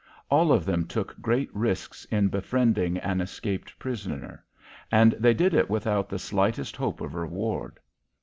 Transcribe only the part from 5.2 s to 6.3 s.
did it without the